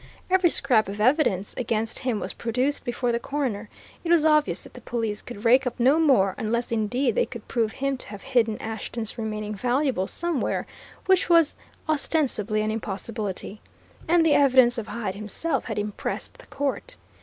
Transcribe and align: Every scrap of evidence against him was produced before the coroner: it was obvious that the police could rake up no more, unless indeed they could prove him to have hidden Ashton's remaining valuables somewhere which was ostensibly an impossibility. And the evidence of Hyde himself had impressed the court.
Every 0.31 0.49
scrap 0.49 0.89
of 0.89 0.99
evidence 0.99 1.53
against 1.57 1.99
him 1.99 2.19
was 2.19 2.33
produced 2.33 2.83
before 2.85 3.11
the 3.11 3.19
coroner: 3.19 3.69
it 4.03 4.09
was 4.09 4.25
obvious 4.25 4.61
that 4.61 4.73
the 4.73 4.81
police 4.81 5.21
could 5.21 5.45
rake 5.45 5.67
up 5.67 5.79
no 5.79 5.99
more, 5.99 6.33
unless 6.39 6.71
indeed 6.71 7.13
they 7.13 7.27
could 7.27 7.47
prove 7.47 7.73
him 7.73 7.97
to 7.97 8.07
have 8.09 8.23
hidden 8.23 8.57
Ashton's 8.57 9.19
remaining 9.19 9.53
valuables 9.53 10.09
somewhere 10.09 10.65
which 11.05 11.29
was 11.29 11.55
ostensibly 11.87 12.63
an 12.63 12.71
impossibility. 12.71 13.61
And 14.07 14.25
the 14.25 14.33
evidence 14.33 14.79
of 14.79 14.87
Hyde 14.87 15.13
himself 15.13 15.65
had 15.65 15.77
impressed 15.77 16.39
the 16.39 16.47
court. 16.47 16.95